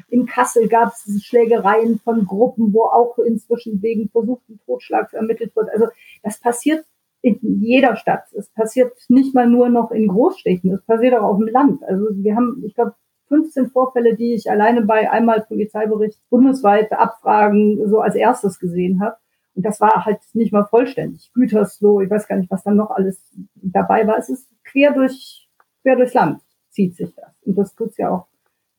In 0.08 0.26
Kassel 0.26 0.68
gab 0.68 0.92
es 0.92 1.24
Schlägereien 1.24 1.98
von 1.98 2.26
Gruppen, 2.26 2.72
wo 2.72 2.84
auch 2.84 3.18
inzwischen 3.18 3.82
wegen 3.82 4.08
versuchten 4.08 4.60
Totschlags 4.66 5.12
ermittelt 5.12 5.54
wird. 5.56 5.70
Also 5.70 5.86
das 6.22 6.38
passiert 6.40 6.84
in 7.22 7.38
jeder 7.60 7.96
Stadt. 7.96 8.24
Es 8.32 8.48
passiert 8.50 8.92
nicht 9.08 9.34
mal 9.34 9.48
nur 9.48 9.68
noch 9.68 9.90
in 9.90 10.08
Großstädten, 10.08 10.72
es 10.72 10.82
passiert 10.82 11.14
auch 11.14 11.24
auf 11.24 11.38
dem 11.38 11.48
Land. 11.48 11.82
Also 11.84 12.06
wir 12.12 12.36
haben, 12.36 12.62
ich 12.64 12.74
glaube, 12.74 12.94
15 13.28 13.70
Vorfälle, 13.70 14.14
die 14.14 14.34
ich 14.34 14.50
alleine 14.50 14.82
bei 14.82 15.10
einmal 15.10 15.40
Polizeibericht 15.42 16.20
bundesweit 16.30 16.92
Abfragen 16.92 17.88
so 17.88 18.00
als 18.00 18.14
erstes 18.14 18.58
gesehen 18.58 19.00
habe. 19.00 19.16
Und 19.54 19.64
das 19.64 19.80
war 19.80 20.04
halt 20.04 20.20
nicht 20.34 20.52
mal 20.52 20.66
vollständig. 20.66 21.32
Gütersloh, 21.34 22.02
ich 22.02 22.10
weiß 22.10 22.28
gar 22.28 22.36
nicht, 22.36 22.50
was 22.50 22.62
dann 22.62 22.76
noch 22.76 22.90
alles 22.90 23.20
dabei 23.54 24.06
war. 24.06 24.18
Es 24.18 24.28
ist 24.28 24.48
quer 24.64 24.92
durch, 24.92 25.48
quer 25.82 25.96
durchs 25.96 26.14
Land 26.14 26.40
zieht 26.70 26.94
sich 26.94 27.14
das. 27.14 27.32
Und 27.42 27.56
das 27.56 27.74
tut's 27.74 27.96
ja 27.96 28.10
auch 28.10 28.28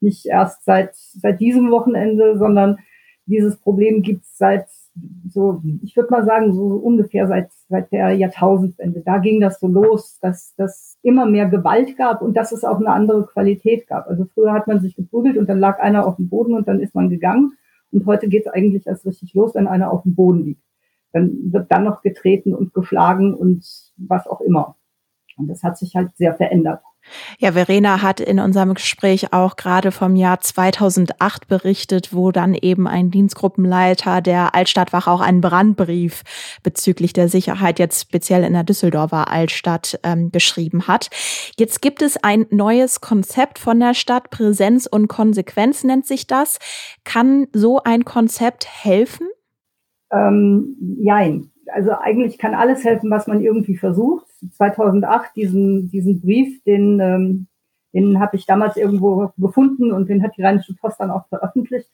nicht 0.01 0.25
erst 0.25 0.63
seit, 0.65 0.95
seit 0.95 1.39
diesem 1.39 1.71
Wochenende, 1.71 2.37
sondern 2.37 2.77
dieses 3.25 3.57
Problem 3.57 4.01
gibt's 4.01 4.37
seit 4.37 4.67
so, 5.29 5.61
ich 5.83 5.95
würde 5.95 6.09
mal 6.11 6.25
sagen, 6.25 6.53
so 6.53 6.63
ungefähr 6.63 7.27
seit, 7.27 7.51
seit 7.69 7.91
der 7.91 8.11
Jahrtausendwende. 8.13 9.01
Da 9.01 9.19
ging 9.19 9.39
das 9.39 9.59
so 9.59 9.67
los, 9.67 10.17
dass 10.21 10.55
das 10.55 10.97
immer 11.01 11.25
mehr 11.25 11.47
Gewalt 11.47 11.97
gab 11.97 12.21
und 12.21 12.35
dass 12.35 12.51
es 12.51 12.63
auch 12.63 12.77
eine 12.77 12.89
andere 12.89 13.25
Qualität 13.27 13.87
gab. 13.87 14.07
Also 14.07 14.25
früher 14.33 14.53
hat 14.53 14.67
man 14.67 14.79
sich 14.79 14.95
geprügelt 14.95 15.37
und 15.37 15.49
dann 15.49 15.59
lag 15.59 15.79
einer 15.79 16.05
auf 16.05 16.15
dem 16.15 16.29
Boden 16.29 16.55
und 16.55 16.67
dann 16.67 16.79
ist 16.79 16.95
man 16.95 17.09
gegangen. 17.09 17.53
Und 17.91 18.05
heute 18.05 18.27
geht 18.27 18.45
es 18.45 18.51
eigentlich 18.51 18.87
erst 18.87 19.05
richtig 19.05 19.33
los, 19.33 19.55
wenn 19.55 19.67
einer 19.67 19.91
auf 19.91 20.03
dem 20.03 20.15
Boden 20.15 20.43
liegt. 20.45 20.63
Dann 21.13 21.53
wird 21.53 21.71
dann 21.71 21.83
noch 21.83 22.01
getreten 22.01 22.53
und 22.53 22.73
geschlagen 22.73 23.33
und 23.33 23.65
was 23.97 24.27
auch 24.27 24.41
immer. 24.41 24.75
Und 25.37 25.47
das 25.47 25.63
hat 25.63 25.77
sich 25.77 25.95
halt 25.95 26.15
sehr 26.15 26.33
verändert. 26.33 26.81
Ja, 27.39 27.53
Verena 27.53 28.01
hat 28.01 28.19
in 28.19 28.39
unserem 28.39 28.73
Gespräch 28.73 29.33
auch 29.33 29.55
gerade 29.55 29.91
vom 29.91 30.15
Jahr 30.15 30.39
2008 30.39 31.47
berichtet, 31.47 32.13
wo 32.13 32.31
dann 32.31 32.53
eben 32.53 32.87
ein 32.87 33.11
Dienstgruppenleiter 33.11 34.21
der 34.21 34.55
Altstadtwache 34.55 35.09
auch 35.09 35.21
einen 35.21 35.41
Brandbrief 35.41 36.23
bezüglich 36.63 37.13
der 37.13 37.29
Sicherheit 37.29 37.79
jetzt 37.79 38.01
speziell 38.01 38.43
in 38.43 38.53
der 38.53 38.63
Düsseldorfer 38.63 39.31
Altstadt 39.31 39.99
ähm, 40.03 40.31
geschrieben 40.31 40.87
hat. 40.87 41.09
Jetzt 41.57 41.81
gibt 41.81 42.01
es 42.01 42.17
ein 42.23 42.45
neues 42.49 43.01
Konzept 43.01 43.59
von 43.59 43.79
der 43.79 43.93
Stadt, 43.93 44.29
Präsenz 44.29 44.87
und 44.87 45.07
Konsequenz 45.07 45.83
nennt 45.83 46.05
sich 46.05 46.27
das. 46.27 46.59
Kann 47.03 47.47
so 47.53 47.81
ein 47.83 48.05
Konzept 48.05 48.67
helfen? 48.83 49.27
Ähm, 50.11 50.75
jein 50.99 51.51
also 51.73 51.91
eigentlich 51.91 52.37
kann 52.37 52.53
alles 52.53 52.83
helfen, 52.83 53.09
was 53.09 53.27
man 53.27 53.41
irgendwie 53.41 53.77
versucht. 53.77 54.26
2008 54.51 55.35
diesen, 55.35 55.89
diesen 55.89 56.21
Brief, 56.21 56.63
den, 56.63 56.99
ähm, 56.99 57.47
den 57.93 58.19
habe 58.19 58.35
ich 58.35 58.45
damals 58.45 58.77
irgendwo 58.77 59.31
gefunden 59.37 59.91
und 59.91 60.09
den 60.09 60.23
hat 60.23 60.37
die 60.37 60.43
Rheinische 60.43 60.75
Post 60.75 60.99
dann 60.99 61.11
auch 61.11 61.27
veröffentlicht. 61.27 61.89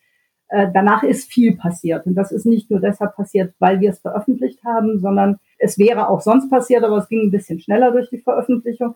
Äh, 0.50 0.70
danach 0.74 1.04
ist 1.04 1.32
viel 1.32 1.56
passiert. 1.56 2.06
Und 2.06 2.16
das 2.16 2.32
ist 2.32 2.46
nicht 2.46 2.70
nur 2.70 2.80
deshalb 2.80 3.16
passiert, 3.16 3.56
weil 3.60 3.80
wir 3.80 3.90
es 3.90 4.00
veröffentlicht 4.00 4.64
haben, 4.64 5.00
sondern 5.00 5.40
es 5.58 5.78
wäre 5.78 6.10
auch 6.10 6.22
sonst 6.22 6.50
passiert, 6.50 6.84
aber 6.84 6.98
es 6.98 7.08
ging 7.08 7.22
ein 7.22 7.32
bisschen 7.32 7.60
schneller 7.60 7.92
durch 7.92 8.10
die 8.10 8.20
Veröffentlichung. 8.20 8.96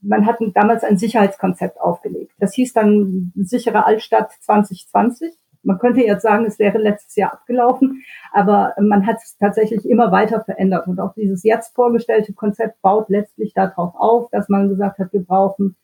Man 0.00 0.24
hat 0.24 0.38
damals 0.54 0.84
ein 0.84 0.98
Sicherheitskonzept 0.98 1.80
aufgelegt. 1.80 2.32
Das 2.38 2.54
hieß 2.54 2.72
dann 2.72 3.32
sichere 3.34 3.84
Altstadt 3.84 4.30
2020. 4.40 5.34
Man 5.66 5.78
könnte 5.78 6.00
jetzt 6.00 6.22
sagen, 6.22 6.44
es 6.46 6.58
wäre 6.58 6.78
letztes 6.78 7.16
Jahr 7.16 7.32
abgelaufen, 7.32 8.04
aber 8.32 8.74
man 8.80 9.04
hat 9.06 9.16
es 9.16 9.36
tatsächlich 9.36 9.88
immer 9.88 10.12
weiter 10.12 10.42
verändert. 10.42 10.86
Und 10.86 11.00
auch 11.00 11.12
dieses 11.14 11.42
jetzt 11.42 11.74
vorgestellte 11.74 12.32
Konzept 12.32 12.80
baut 12.82 13.08
letztlich 13.08 13.52
darauf 13.52 13.94
auf, 13.96 14.30
dass 14.30 14.48
man 14.48 14.68
gesagt 14.68 14.98
hat, 14.98 15.12
wir 15.12 15.22
brauchen 15.22 15.76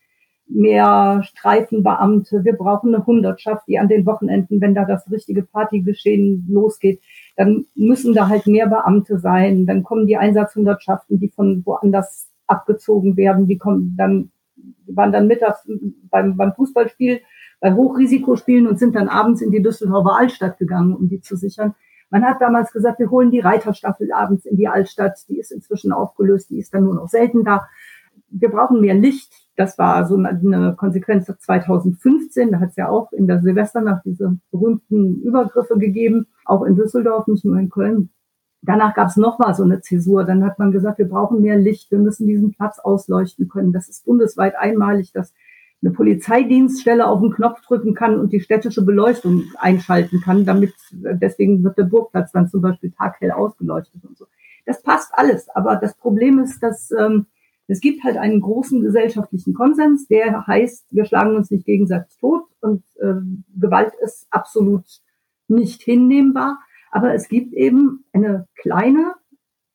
mehr 0.47 1.21
Streifenbeamte, 1.23 2.43
wir 2.43 2.53
brauchen 2.53 2.93
eine 2.93 3.05
Hundertschaft, 3.05 3.67
die 3.67 3.77
an 3.77 3.89
den 3.89 4.05
Wochenenden, 4.05 4.61
wenn 4.61 4.75
da 4.75 4.85
das 4.85 5.09
richtige 5.11 5.43
Partygeschehen 5.43 6.47
losgeht, 6.49 7.01
dann 7.35 7.65
müssen 7.75 8.13
da 8.13 8.29
halt 8.29 8.47
mehr 8.47 8.67
Beamte 8.67 9.19
sein. 9.19 9.65
Dann 9.65 9.83
kommen 9.83 10.07
die 10.07 10.17
Einsatzhundertschaften, 10.17 11.19
die 11.19 11.29
von 11.29 11.65
woanders 11.65 12.29
abgezogen 12.47 13.17
werden, 13.17 13.47
die 13.47 13.57
kommen 13.57 13.95
dann, 13.97 14.31
die 14.55 14.95
waren 14.95 15.11
dann 15.11 15.27
mittags 15.27 15.67
beim, 16.09 16.37
beim 16.37 16.53
Fußballspiel 16.53 17.21
bei 17.63 17.73
Hochrisikospielen 17.73 18.67
und 18.67 18.77
sind 18.77 18.93
dann 18.93 19.07
abends 19.07 19.41
in 19.41 19.49
die 19.49 19.61
Düsseldorfer 19.61 20.17
Altstadt 20.17 20.57
gegangen, 20.57 20.93
um 20.93 21.07
die 21.07 21.21
zu 21.21 21.37
sichern. 21.37 21.75
Man 22.09 22.25
hat 22.25 22.41
damals 22.41 22.73
gesagt, 22.73 22.99
wir 22.99 23.09
holen 23.09 23.31
die 23.31 23.39
Reiterstaffel 23.39 24.11
abends 24.11 24.45
in 24.45 24.57
die 24.57 24.67
Altstadt. 24.67 25.17
Die 25.29 25.39
ist 25.39 25.49
inzwischen 25.49 25.93
aufgelöst, 25.93 26.49
die 26.49 26.59
ist 26.59 26.73
dann 26.73 26.83
nur 26.83 26.95
noch 26.95 27.07
selten 27.07 27.45
da. 27.45 27.65
Wir 28.27 28.49
brauchen 28.49 28.81
mehr 28.81 28.95
Licht. 28.95 29.31
Das 29.55 29.77
war 29.77 30.05
so 30.05 30.17
eine 30.17 30.75
Konsequenz 30.75 31.25
2015. 31.25 32.51
Da 32.51 32.59
hat 32.59 32.71
es 32.71 32.75
ja 32.75 32.89
auch 32.89 33.13
in 33.13 33.27
der 33.27 33.41
Silvesternacht 33.41 34.03
diese 34.03 34.37
berühmten 34.51 35.21
Übergriffe 35.21 35.77
gegeben, 35.77 36.27
auch 36.43 36.63
in 36.63 36.75
Düsseldorf, 36.75 37.27
nicht 37.27 37.45
nur 37.45 37.57
in 37.57 37.69
Köln. 37.69 38.09
Danach 38.61 38.93
gab 38.93 39.07
es 39.07 39.15
nochmal 39.15 39.55
so 39.55 39.63
eine 39.63 39.79
Zäsur. 39.79 40.25
Dann 40.25 40.43
hat 40.43 40.59
man 40.59 40.73
gesagt, 40.73 40.97
wir 40.97 41.07
brauchen 41.07 41.39
mehr 41.39 41.57
Licht, 41.57 41.91
wir 41.91 41.99
müssen 41.99 42.27
diesen 42.27 42.51
Platz 42.51 42.79
ausleuchten 42.79 43.47
können. 43.47 43.71
Das 43.71 43.87
ist 43.87 44.03
bundesweit 44.03 44.57
einmalig, 44.57 45.13
dass 45.13 45.33
eine 45.83 45.93
Polizeidienststelle 45.93 47.05
auf 47.05 47.19
den 47.19 47.31
Knopf 47.31 47.61
drücken 47.61 47.93
kann 47.93 48.19
und 48.19 48.31
die 48.31 48.39
städtische 48.39 48.83
Beleuchtung 48.83 49.43
einschalten 49.57 50.21
kann, 50.21 50.45
damit 50.45 50.73
deswegen 50.91 51.63
wird 51.63 51.77
der 51.77 51.83
Burgplatz 51.83 52.31
dann 52.31 52.47
zum 52.47 52.61
Beispiel 52.61 52.91
taghell 52.91 53.31
ausgeleuchtet 53.31 54.03
und 54.05 54.17
so. 54.17 54.25
Das 54.65 54.81
passt 54.81 55.11
alles, 55.13 55.49
aber 55.49 55.75
das 55.75 55.95
Problem 55.95 56.39
ist, 56.39 56.63
dass 56.63 56.91
ähm, 56.91 57.25
es 57.67 57.81
gibt 57.81 58.03
halt 58.03 58.17
einen 58.17 58.41
großen 58.41 58.81
gesellschaftlichen 58.81 59.53
Konsens, 59.53 60.07
der 60.07 60.47
heißt, 60.47 60.87
wir 60.91 61.05
schlagen 61.05 61.35
uns 61.35 61.51
nicht 61.51 61.65
gegenseitig 61.65 62.17
tot 62.17 62.43
und 62.61 62.83
äh, 62.99 63.15
Gewalt 63.59 63.93
ist 64.01 64.27
absolut 64.31 64.85
nicht 65.47 65.81
hinnehmbar. 65.81 66.59
Aber 66.91 67.13
es 67.13 67.27
gibt 67.27 67.53
eben 67.53 68.05
eine 68.13 68.47
kleine, 68.55 69.15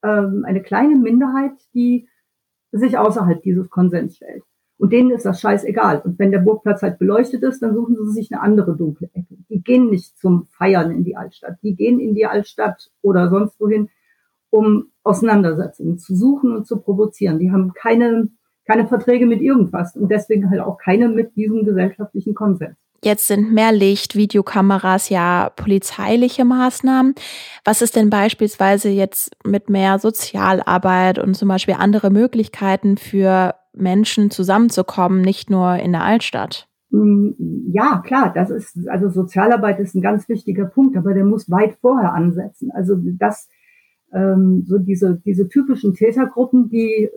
ähm, 0.03 0.45
eine 0.47 0.63
kleine 0.63 0.97
Minderheit, 0.97 1.53
die 1.75 2.09
sich 2.71 2.97
außerhalb 2.97 3.43
dieses 3.43 3.71
Konsens 3.71 4.17
stellt. 4.17 4.45
Und 4.79 4.93
denen 4.93 5.11
ist 5.11 5.27
das 5.27 5.41
scheißegal. 5.41 6.01
Und 6.05 6.19
wenn 6.19 6.31
der 6.31 6.39
Burgplatz 6.39 6.83
halt 6.83 6.99
beleuchtet 6.99 7.43
ist, 7.43 7.61
dann 7.61 7.75
suchen 7.75 7.97
sie 7.97 8.13
sich 8.13 8.33
eine 8.33 8.41
andere 8.41 8.77
dunkle 8.77 9.11
Ecke. 9.13 9.37
Die 9.51 9.63
gehen 9.63 9.91
nicht 9.91 10.17
zum 10.19 10.47
Feiern 10.57 10.93
in 10.93 11.05
die 11.05 11.17
Altstadt. 11.17 11.57
Die 11.63 11.75
gehen 11.75 11.99
in 11.99 12.15
die 12.15 12.27
Altstadt 12.27 12.91
oder 13.03 13.29
sonst 13.29 13.61
wohin, 13.61 13.89
um 14.51 14.87
Auseinandersetzungen 15.03 15.99
zu 15.99 16.15
suchen 16.15 16.55
und 16.55 16.67
zu 16.67 16.81
provozieren. 16.81 17.41
Die 17.41 17.51
haben 17.51 17.73
keine, 17.75 18.29
keine 18.67 18.87
Verträge 18.87 19.27
mit 19.27 19.43
irgendwas 19.43 19.97
und 19.97 20.11
deswegen 20.11 20.49
halt 20.49 20.61
auch 20.61 20.79
keine 20.79 21.09
mit 21.09 21.35
diesem 21.35 21.65
gesellschaftlichen 21.65 22.35
Konsens. 22.35 22.77
Jetzt 23.05 23.29
sind 23.29 23.53
mehr 23.53 23.71
Licht, 23.71 24.17
Videokameras 24.17 25.09
ja 25.09 25.51
polizeiliche 25.55 26.45
Maßnahmen. 26.45 27.15
Was 27.65 27.81
ist 27.81 27.95
denn 27.95 28.11
beispielsweise 28.11 28.89
jetzt 28.89 29.37
mit 29.45 29.71
mehr 29.71 30.01
Sozialarbeit 30.01 31.21
und 31.21 31.35
zum 31.35 31.49
Beispiel 31.49 31.75
andere 31.79 32.11
Möglichkeiten 32.11 32.97
für 32.97 33.55
Menschen 33.81 34.31
zusammenzukommen, 34.31 35.21
nicht 35.21 35.51
nur 35.51 35.77
in 35.77 35.93
der 35.93 36.05
Altstadt? 36.05 36.69
Mm, 36.91 37.31
ja, 37.71 38.03
klar, 38.05 38.33
das 38.35 38.51
ist, 38.51 38.89
also 38.89 39.09
Sozialarbeit 39.11 39.81
ist 39.81 39.95
ein 39.95 40.03
ganz 40.03 40.29
wichtiger 40.29 40.67
Punkt, 40.67 40.97
aber 40.97 41.15
der 41.15 41.25
muss 41.25 41.51
weit 41.51 41.77
vorher 41.81 42.13
ansetzen. 42.15 42.71
Also 42.73 42.97
das, 42.97 43.49
ähm, 44.13 44.65
so 44.67 44.79
diese, 44.79 45.21
diese 45.25 45.49
typischen 45.49 45.95
Tätergruppen, 45.95 46.69
die 46.69 47.11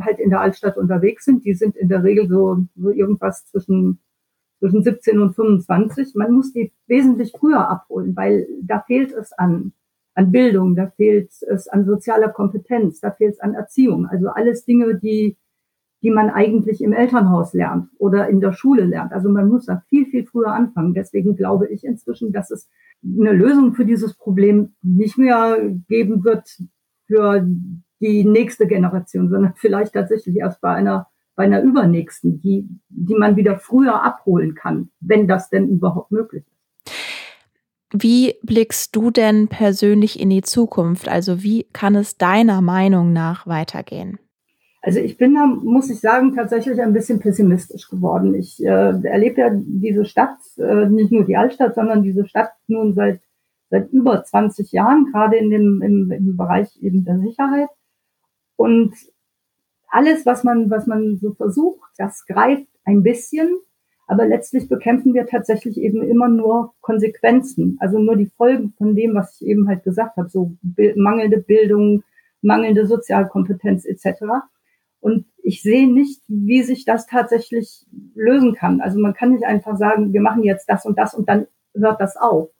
halt 0.00 0.18
in 0.18 0.30
der 0.30 0.40
Altstadt 0.40 0.76
unterwegs 0.76 1.24
sind, 1.24 1.44
die 1.44 1.54
sind 1.54 1.76
in 1.76 1.88
der 1.88 2.02
Regel 2.02 2.28
so, 2.28 2.64
so 2.74 2.90
irgendwas 2.90 3.46
zwischen 3.46 4.00
zwischen 4.62 4.84
17 4.84 5.18
und 5.18 5.34
25. 5.34 6.14
Man 6.14 6.32
muss 6.32 6.52
die 6.52 6.72
wesentlich 6.86 7.32
früher 7.36 7.68
abholen, 7.68 8.14
weil 8.14 8.46
da 8.62 8.80
fehlt 8.86 9.10
es 9.10 9.32
an, 9.32 9.72
an 10.14 10.30
Bildung, 10.30 10.76
da 10.76 10.86
fehlt 10.96 11.32
es 11.42 11.66
an 11.66 11.84
sozialer 11.84 12.28
Kompetenz, 12.28 13.00
da 13.00 13.10
fehlt 13.10 13.32
es 13.34 13.40
an 13.40 13.54
Erziehung. 13.54 14.06
Also 14.06 14.28
alles 14.28 14.64
Dinge, 14.64 15.00
die, 15.00 15.36
die 16.02 16.10
man 16.10 16.30
eigentlich 16.30 16.82
im 16.82 16.92
Elternhaus 16.92 17.54
lernt 17.54 17.88
oder 17.98 18.28
in 18.28 18.40
der 18.40 18.52
Schule 18.52 18.84
lernt. 18.84 19.12
Also 19.12 19.28
man 19.28 19.48
muss 19.48 19.66
da 19.66 19.82
viel, 19.88 20.06
viel 20.06 20.26
früher 20.26 20.52
anfangen. 20.52 20.94
Deswegen 20.94 21.36
glaube 21.36 21.68
ich 21.68 21.84
inzwischen, 21.84 22.32
dass 22.32 22.50
es 22.50 22.68
eine 23.04 23.32
Lösung 23.32 23.74
für 23.74 23.84
dieses 23.84 24.14
Problem 24.14 24.72
nicht 24.82 25.18
mehr 25.18 25.58
geben 25.88 26.24
wird 26.24 26.48
für 27.06 27.46
die 28.00 28.24
nächste 28.24 28.66
Generation, 28.66 29.28
sondern 29.28 29.54
vielleicht 29.56 29.94
tatsächlich 29.94 30.36
erst 30.36 30.60
bei 30.60 30.72
einer 30.72 31.06
bei 31.34 31.44
einer 31.44 31.62
übernächsten, 31.62 32.40
die, 32.40 32.68
die 32.88 33.14
man 33.14 33.36
wieder 33.36 33.58
früher 33.58 34.02
abholen 34.02 34.54
kann, 34.54 34.90
wenn 35.00 35.26
das 35.26 35.48
denn 35.48 35.68
überhaupt 35.68 36.12
möglich 36.12 36.44
ist. 36.46 36.52
Wie 37.94 38.34
blickst 38.42 38.96
du 38.96 39.10
denn 39.10 39.48
persönlich 39.48 40.18
in 40.18 40.30
die 40.30 40.42
Zukunft? 40.42 41.08
Also 41.08 41.42
wie 41.42 41.66
kann 41.72 41.94
es 41.94 42.16
deiner 42.16 42.62
Meinung 42.62 43.12
nach 43.12 43.46
weitergehen? 43.46 44.18
Also 44.84 44.98
ich 44.98 45.16
bin 45.16 45.34
da, 45.34 45.46
muss 45.46 45.90
ich 45.90 46.00
sagen, 46.00 46.34
tatsächlich 46.34 46.82
ein 46.82 46.92
bisschen 46.92 47.20
pessimistisch 47.20 47.88
geworden. 47.88 48.34
Ich 48.34 48.62
äh, 48.64 48.92
erlebe 49.04 49.40
ja 49.40 49.50
diese 49.54 50.04
Stadt, 50.04 50.38
äh, 50.58 50.86
nicht 50.86 51.12
nur 51.12 51.24
die 51.24 51.36
Altstadt, 51.36 51.76
sondern 51.76 52.02
diese 52.02 52.26
Stadt 52.26 52.50
nun 52.66 52.92
seit, 52.92 53.20
seit 53.70 53.90
über 53.92 54.24
20 54.24 54.72
Jahren, 54.72 55.06
gerade 55.12 55.36
in 55.36 55.50
dem, 55.50 55.82
im, 55.82 56.10
im 56.10 56.36
Bereich 56.36 56.82
eben 56.82 57.04
der 57.04 57.20
Sicherheit. 57.20 57.68
Und 58.56 58.92
alles, 59.88 60.26
was 60.26 60.42
man, 60.42 60.68
was 60.68 60.88
man 60.88 61.16
so 61.16 61.32
versucht, 61.34 61.90
das 61.96 62.26
greift 62.26 62.66
ein 62.84 63.04
bisschen, 63.04 63.48
aber 64.08 64.26
letztlich 64.26 64.68
bekämpfen 64.68 65.14
wir 65.14 65.26
tatsächlich 65.26 65.78
eben 65.78 66.02
immer 66.02 66.28
nur 66.28 66.74
Konsequenzen, 66.80 67.76
also 67.78 68.00
nur 68.00 68.16
die 68.16 68.26
Folgen 68.36 68.74
von 68.76 68.96
dem, 68.96 69.14
was 69.14 69.40
ich 69.40 69.46
eben 69.46 69.68
halt 69.68 69.84
gesagt 69.84 70.16
habe, 70.16 70.28
so 70.28 70.56
mangelnde 70.96 71.38
Bildung, 71.38 72.02
mangelnde 72.40 72.86
Sozialkompetenz 72.86 73.84
etc. 73.84 74.24
Und 75.02 75.26
ich 75.42 75.62
sehe 75.62 75.92
nicht, 75.92 76.22
wie 76.28 76.62
sich 76.62 76.84
das 76.84 77.06
tatsächlich 77.06 77.84
lösen 78.14 78.54
kann. 78.54 78.80
Also 78.80 79.00
man 79.00 79.14
kann 79.14 79.32
nicht 79.32 79.44
einfach 79.44 79.76
sagen, 79.76 80.12
wir 80.12 80.20
machen 80.20 80.44
jetzt 80.44 80.66
das 80.68 80.86
und 80.86 80.96
das 80.96 81.12
und 81.12 81.28
dann 81.28 81.48
hört 81.74 82.00
das 82.00 82.16
auf. 82.16 82.50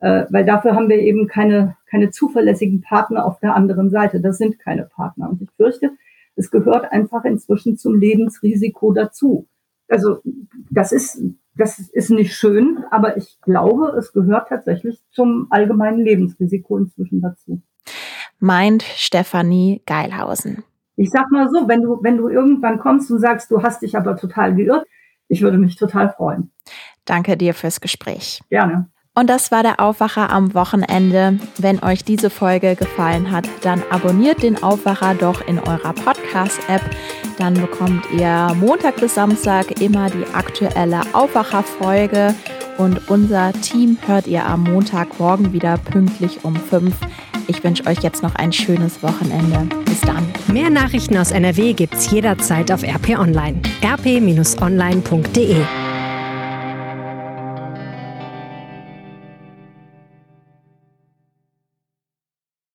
Äh, 0.00 0.24
weil 0.30 0.46
dafür 0.46 0.74
haben 0.74 0.88
wir 0.88 0.98
eben 0.98 1.28
keine, 1.28 1.76
keine 1.86 2.10
zuverlässigen 2.10 2.80
Partner 2.80 3.26
auf 3.26 3.38
der 3.40 3.54
anderen 3.54 3.90
Seite. 3.90 4.22
Das 4.22 4.38
sind 4.38 4.58
keine 4.58 4.84
Partner. 4.84 5.28
Und 5.28 5.42
ich 5.42 5.50
fürchte, 5.58 5.90
es 6.36 6.50
gehört 6.50 6.90
einfach 6.90 7.24
inzwischen 7.24 7.76
zum 7.76 7.94
Lebensrisiko 7.94 8.94
dazu. 8.94 9.46
Also 9.86 10.20
das 10.70 10.90
ist, 10.90 11.22
das 11.54 11.78
ist 11.78 12.08
nicht 12.08 12.34
schön, 12.34 12.82
aber 12.90 13.18
ich 13.18 13.38
glaube, 13.42 13.94
es 13.98 14.14
gehört 14.14 14.48
tatsächlich 14.48 15.04
zum 15.10 15.48
allgemeinen 15.50 16.00
Lebensrisiko 16.00 16.78
inzwischen 16.78 17.20
dazu. 17.20 17.60
Meint 18.38 18.82
Stefanie 18.82 19.82
Geilhausen. 19.84 20.64
Ich 20.96 21.10
sag 21.10 21.30
mal 21.30 21.48
so, 21.50 21.68
wenn 21.68 21.82
du, 21.82 21.98
wenn 22.02 22.16
du 22.16 22.28
irgendwann 22.28 22.78
kommst 22.78 23.10
und 23.10 23.18
sagst, 23.18 23.50
du 23.50 23.62
hast 23.62 23.82
dich 23.82 23.96
aber 23.96 24.16
total 24.16 24.54
geirrt, 24.54 24.86
ich 25.28 25.42
würde 25.42 25.58
mich 25.58 25.76
total 25.76 26.10
freuen. 26.10 26.50
Danke 27.04 27.36
dir 27.36 27.54
fürs 27.54 27.80
Gespräch. 27.80 28.40
Gerne. 28.48 28.88
Und 29.16 29.30
das 29.30 29.52
war 29.52 29.62
der 29.62 29.78
Aufwacher 29.78 30.30
am 30.30 30.54
Wochenende. 30.54 31.38
Wenn 31.58 31.80
euch 31.84 32.04
diese 32.04 32.30
Folge 32.30 32.74
gefallen 32.74 33.30
hat, 33.30 33.48
dann 33.62 33.80
abonniert 33.90 34.42
den 34.42 34.60
Aufwacher 34.60 35.14
doch 35.14 35.46
in 35.46 35.60
eurer 35.60 35.92
Podcast-App. 35.92 36.82
Dann 37.38 37.54
bekommt 37.54 38.04
ihr 38.10 38.52
Montag 38.56 38.96
bis 38.96 39.14
Samstag 39.14 39.80
immer 39.80 40.10
die 40.10 40.26
aktuelle 40.34 41.02
Aufwacher-Folge. 41.12 42.34
Und 42.76 43.08
unser 43.08 43.52
Team 43.52 43.98
hört 44.04 44.26
ihr 44.26 44.44
am 44.46 44.64
Montagmorgen 44.64 45.52
wieder 45.52 45.78
pünktlich 45.78 46.44
um 46.44 46.56
5. 46.56 46.92
Ich 47.46 47.62
wünsche 47.62 47.86
euch 47.86 48.00
jetzt 48.00 48.22
noch 48.22 48.34
ein 48.34 48.52
schönes 48.52 49.02
Wochenende. 49.02 49.68
Bis 49.84 50.00
dann. 50.00 50.26
Mehr 50.52 50.70
Nachrichten 50.70 51.16
aus 51.16 51.30
NRW 51.30 51.72
gibt's 51.72 52.10
jederzeit 52.10 52.70
auf 52.72 52.82
RP 52.82 53.18
Online. 53.18 53.60
rp-online.de 53.82 55.56